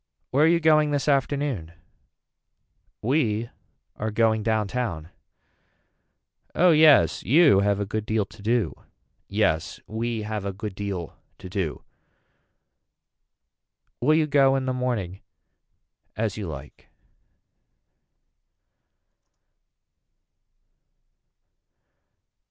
Where 0.31 0.45
are 0.45 0.47
you 0.47 0.59
going 0.59 0.89
this 0.89 1.07
afternoon. 1.07 1.73
We 3.03 3.51
are 3.97 4.09
going 4.09 4.41
down 4.41 4.67
town. 4.67 5.09
Oh 6.55 6.71
yes 6.71 7.21
you 7.21 7.59
have 7.59 7.79
a 7.79 7.85
good 7.85 8.07
deal 8.07 8.25
to 8.25 8.41
do. 8.41 8.73
Yes 9.27 9.79
we 9.85 10.23
have 10.23 10.43
a 10.43 10.53
good 10.53 10.73
deal 10.73 11.15
to 11.37 11.47
do. 11.49 11.83
Will 13.99 14.15
you 14.15 14.25
go 14.25 14.55
in 14.55 14.65
the 14.65 14.73
morning. 14.73 15.19
As 16.17 16.35
you 16.35 16.47
like. 16.47 16.89